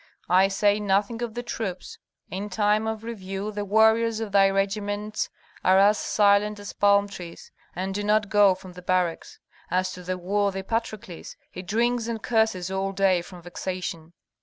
[0.29, 1.99] I say nothing of the troops.
[2.31, 5.29] In time of review the warriors of thy regiments
[5.63, 9.37] are as silent as palm trees, and do not go from the barracks.
[9.69, 14.13] As to the worthy Patrokles, he drinks and curses all day from vexation."